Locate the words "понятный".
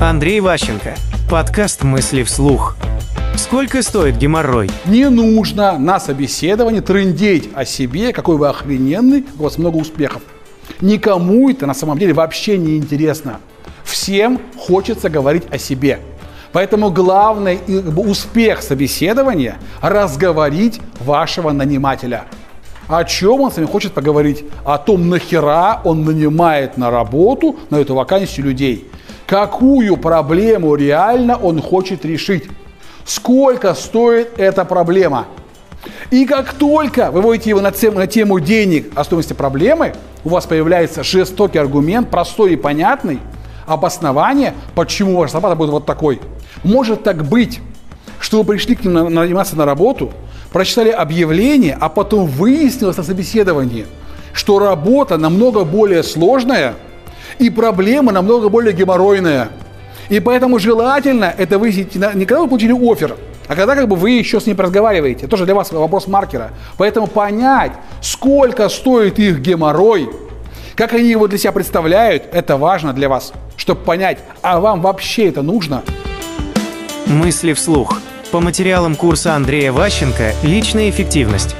42.56-43.18